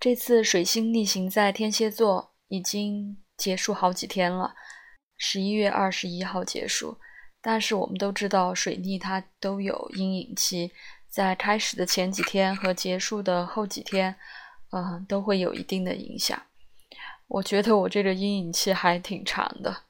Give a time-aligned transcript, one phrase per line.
[0.00, 4.54] 这次水星逆行在天蝎座已经结束好几天了，
[5.18, 6.96] 十一月二十一号结束。
[7.42, 10.72] 但是我们都知道，水逆它都有阴影期，
[11.10, 14.16] 在开始的前几天和结束的后几天，
[14.72, 16.40] 嗯，都会有一定的影响。
[17.28, 19.82] 我觉得我这个阴影期还挺长的，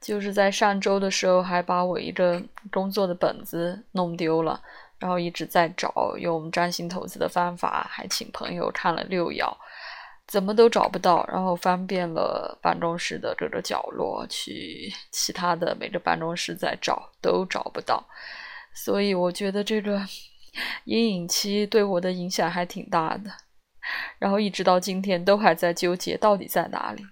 [0.00, 2.42] 就是在上周的时候还把我一个
[2.72, 4.62] 工作的本子弄丢了。
[4.98, 9.54] 然后一直在找用占星投资的方法，还请朋友看了六爻，
[10.26, 11.26] 怎么都找不到。
[11.30, 18.02] 然后翻遍了办公室的各个角落，去其他的每个办公室在找，都找不到。
[18.74, 20.00] 所以我觉得这个
[20.84, 23.30] 阴影期对我的影响还挺大的。
[24.18, 27.04] 然后一直到今天都还在纠结到底在哪里。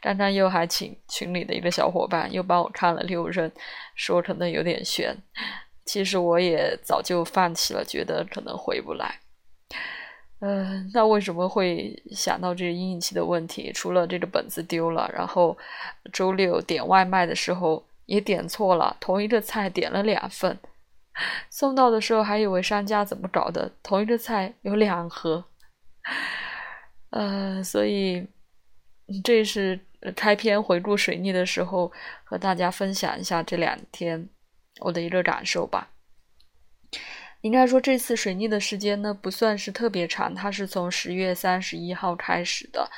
[0.00, 3.50] 刚刚又还请群里的一个小伙伴又帮我看了六任，
[3.96, 5.16] 说可能有点悬。
[5.86, 9.20] 其实我也早就放弃了，觉得可能回不来。
[10.40, 13.72] 嗯，那为什么会想到这个阴影期的问题？
[13.72, 15.56] 除了这个本子丢了，然后
[16.12, 20.58] 周六点外卖的时候也点错了，同一个菜点了两份，
[21.48, 25.42] 送到的时候还以为商家怎么搞的，同一个菜有两盒。
[27.10, 28.26] 呃，所以
[29.24, 29.80] 这是
[30.14, 31.90] 开篇回顾水逆的时候
[32.24, 34.28] 和大家分享一下这两天。
[34.80, 35.90] 我的一个感受吧，
[37.40, 42.90] 应该说这次水逆的时间呢不算是特别长，它是从十月三十一号开始的，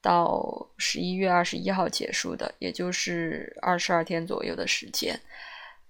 [0.00, 5.18] 到十一月二十一号结束的，也就是二十二天左右的时间。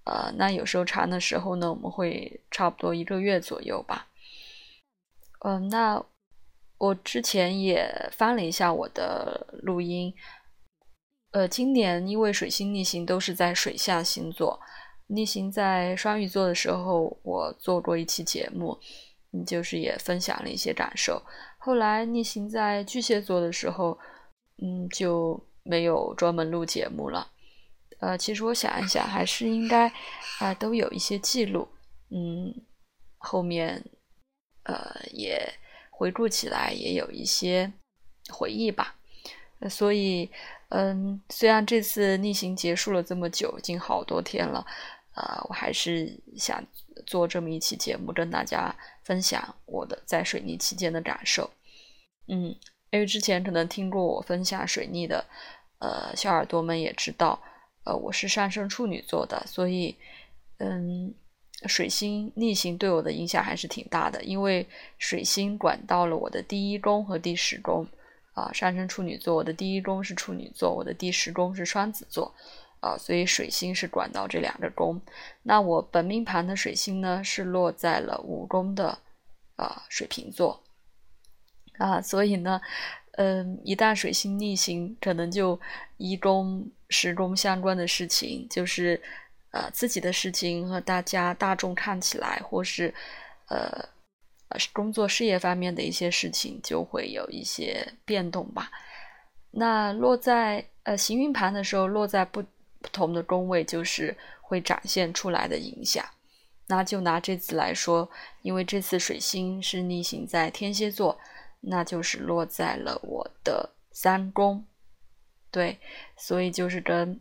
[0.05, 4.07] 呃，那有时候长的时候呢，我们会差不多一个月左右吧。
[5.39, 6.03] 嗯，那
[6.77, 10.13] 我之前也翻了一下我的录音，
[11.31, 14.59] 呃，今年因为水星逆行都是在水象星座。
[15.07, 18.77] 逆行在双鱼座的时候，我做过一期节目，
[19.31, 21.21] 嗯，就是也分享了一些感受。
[21.57, 23.97] 后来逆行在巨蟹座的时候，
[24.61, 27.31] 嗯，就没有专门录节目了。
[27.99, 29.91] 呃，其实我想一想，还是应该
[30.39, 31.67] 啊，都有一些记录，
[32.09, 32.53] 嗯，
[33.17, 33.83] 后面
[34.63, 35.47] 呃也
[35.91, 37.71] 回顾起来也有一些
[38.29, 38.95] 回忆吧。
[39.69, 40.29] 所以，
[40.69, 44.65] 嗯，虽然这次逆行结束了这么久，已经好多天了。
[45.15, 46.61] 呃，我还是想
[47.05, 51.49] 做这么一期节目，跟大家分享我的在水逆期间的感受。
[52.27, 52.53] 嗯，
[52.91, 55.23] 因为之前可能听过我分享水逆的，
[55.79, 57.41] 呃，小耳朵们也知道，
[57.85, 59.95] 呃，我是上升处女座的，所以，
[60.57, 61.13] 嗯，
[61.65, 67.87] 水星逆行对我的影响还是挺大的，因为水星管到了我的第一宫和第十宫，
[68.33, 72.33] 啊，上升处女座，我的第一宫是处女座，我的第十宫是双子座。
[72.85, 75.01] 啊，所以水星是管到这两个宫。
[75.41, 78.95] 那我本命盘的水星呢，是落在了五宫的
[79.55, 80.61] 啊水瓶座
[81.79, 82.61] 啊，所以呢，
[83.13, 85.59] 嗯，一旦水星逆行，可能就
[85.97, 89.01] 一宫、十宫相关的事情，就是
[89.49, 92.93] 呃自己的事情和大家大众看起来，或是
[93.47, 93.83] 呃
[94.71, 98.69] 工作事业方面的一些事情，就会有一些变动吧。
[99.49, 102.43] 那落在呃行运盘的时候，落在不。
[102.85, 106.05] 不同的宫位就是会展现出来的影响。
[106.67, 108.07] 那就拿这次来说，
[108.43, 111.19] 因为这次水星是逆行在天蝎座，
[111.61, 114.63] 那就是落在了我的三宫。
[115.49, 115.79] 对，
[116.15, 117.19] 所以就是跟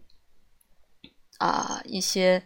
[1.38, 2.42] 啊一些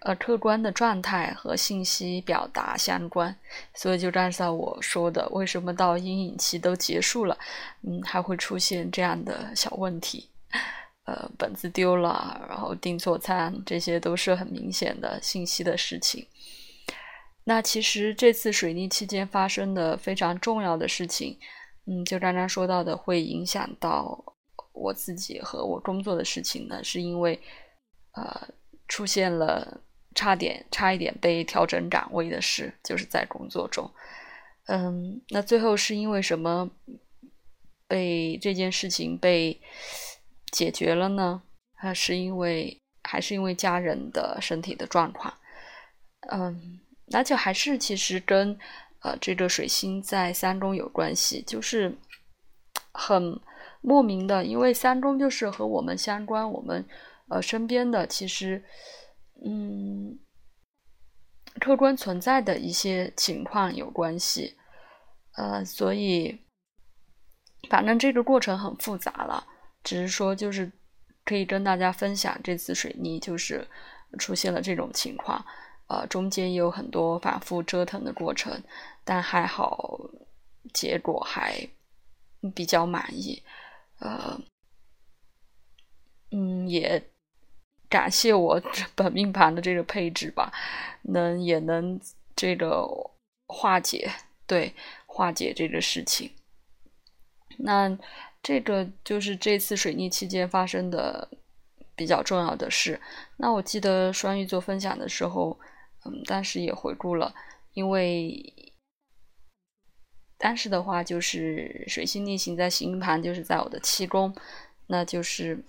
[0.00, 3.36] 呃客观的状态和信息表达相关。
[3.74, 7.38] 所以就按照我说的，为什么到阴影期都结束了，
[7.82, 10.28] 嗯，还会出现这样的小问题？
[11.04, 16.24] 呃，本子丢了，然后订错餐，这些都是很明显的信息的事情。
[17.42, 21.36] 那其实这次水逆期间发生的非常重要的事情，
[21.86, 24.36] 嗯，就刚刚说到的，会影响到
[24.72, 27.36] 我自己和我工作的事情呢，是因为
[28.12, 28.48] 呃
[28.86, 29.80] 出现了
[30.14, 33.90] 差点差一点被调整岗位的事，就是在工作中。
[34.66, 36.70] 嗯，那最后是因为什么
[37.88, 39.60] 被这件事情被。
[40.52, 41.42] 解决了呢？
[41.74, 45.34] 还是因为还是因为家人的身体的状况？
[46.30, 48.56] 嗯，那就还是其实跟
[49.00, 51.96] 呃这个水星在三宫有关系，就是
[52.94, 53.40] 很
[53.80, 56.86] 莫名的，因为三宫就是和我们相关，我们
[57.28, 58.62] 呃身边的其实
[59.44, 60.16] 嗯
[61.58, 64.56] 客观存在的一些情况有关系，
[65.36, 66.38] 呃，所以
[67.68, 69.48] 反正这个过程很复杂了。
[69.84, 70.70] 只是说，就是
[71.24, 73.66] 可以跟大家分享这次水逆，就是
[74.18, 75.44] 出现了这种情况，
[75.88, 78.62] 呃，中间也有很多反复折腾的过程，
[79.04, 80.00] 但还好，
[80.72, 81.68] 结果还
[82.54, 83.42] 比较满意，
[83.98, 84.40] 呃，
[86.30, 87.02] 嗯，也
[87.88, 88.60] 感谢我
[88.94, 90.52] 本命盘的这个配置吧，
[91.02, 92.00] 能也能
[92.34, 92.86] 这个
[93.46, 94.10] 化解，
[94.46, 94.74] 对，
[95.06, 96.30] 化解这个事情。
[97.58, 97.98] 那
[98.42, 101.28] 这个就是这次水逆期间发生的
[101.94, 103.00] 比较重要的事。
[103.36, 105.58] 那我记得双鱼座分享的时候，
[106.04, 107.34] 嗯，当时也回顾了，
[107.74, 108.54] 因为。
[110.44, 114.34] 但是的话，就是水星逆行在星盘，就是在我的七宫，
[114.88, 115.64] 那就是，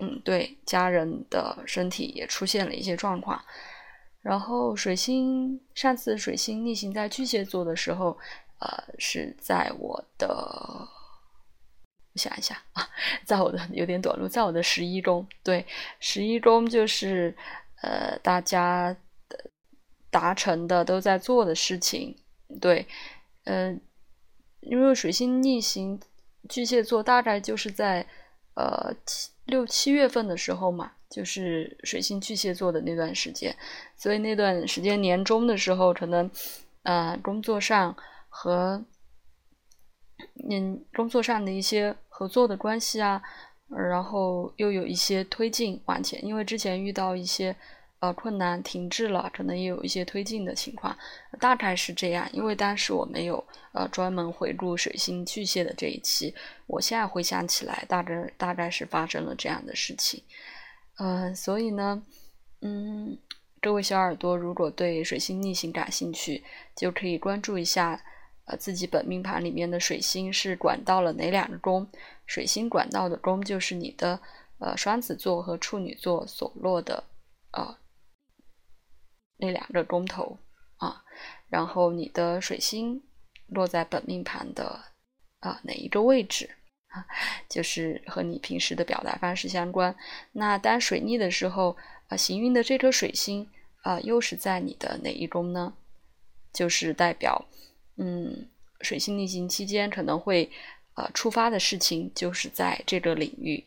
[0.00, 3.42] 嗯，对家人的身体也出现了一些状况。
[4.20, 8.18] 然后水星上次水星逆行在巨蟹座的时候，
[8.58, 10.86] 呃，是在我的，
[12.18, 12.86] 想一下啊，
[13.24, 15.26] 在我的有点短路，在我的十一宫。
[15.42, 15.64] 对，
[16.00, 17.34] 十一宫就是
[17.82, 18.94] 呃大家
[20.10, 22.16] 达成的都在做的事情。
[22.60, 22.86] 对，
[23.44, 23.80] 嗯。
[24.60, 25.98] 因为水星逆行
[26.48, 28.04] 巨蟹座，大概就是在
[28.54, 33.56] 呃七六七月份的时候嘛，就是水星巨蟹座的那段时间，
[33.96, 36.28] 所以那段时间年终的时候，可能
[36.82, 37.96] 呃工作上
[38.28, 38.84] 和
[40.50, 43.22] 嗯工作上的一些合作的关系啊，
[43.68, 47.56] 然后又有一些推进往前，因为之前遇到一些。
[48.00, 50.96] 呃，困难停滞了，可能也有一些推进的情况，
[51.40, 52.28] 大概是这样。
[52.32, 56.32] 因为当时我没有呃专门回顾水星巨蟹的这一期，
[56.68, 60.22] 我现在回想起来，大概大概是发生了这样的事情。
[61.00, 62.00] 嗯，所以呢，
[62.60, 63.18] 嗯，
[63.60, 66.44] 各位小耳朵，如果对水星逆行感兴趣，
[66.76, 68.00] 就可以关注一下
[68.48, 71.86] 呃自己本命盘里面的水星是管到了哪两个宫，
[72.26, 74.20] 水星管道的宫就是你的
[74.58, 77.04] 呃双子座和处女座所落的
[77.52, 77.76] 呃。
[79.40, 80.36] 那两个宫头
[80.78, 81.04] 啊，
[81.48, 83.00] 然后你的水星
[83.46, 84.80] 落在本命盘的
[85.38, 86.50] 啊哪一个位置
[86.88, 87.06] 啊，
[87.48, 89.94] 就是和你平时的表达方式相关。
[90.32, 91.76] 那当水逆的时候
[92.08, 93.48] 啊，行运的这颗水星
[93.82, 95.74] 啊，又是在你的哪一宫呢？
[96.52, 97.46] 就是代表
[97.98, 98.48] 嗯，
[98.80, 100.50] 水星逆行期间可能会
[100.94, 103.64] 呃触发的事情，就是在这个领域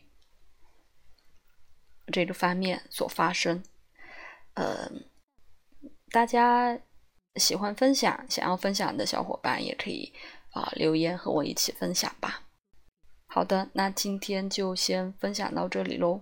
[2.12, 3.62] 这个方面所发生，
[4.54, 5.04] 嗯。
[6.10, 6.78] 大家
[7.36, 10.12] 喜欢分享，想要分享的小伙伴也可以
[10.50, 12.42] 啊留言和我一起分享吧。
[13.28, 16.20] 好的，那今天就先分享到这里喽。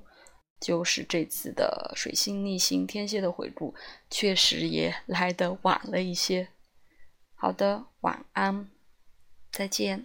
[0.61, 3.75] 就是这次的水星逆行天蝎的回顾，
[4.09, 6.47] 确实也来得晚了一些。
[7.43, 8.69] 好的，晚安，
[9.51, 10.05] 再见。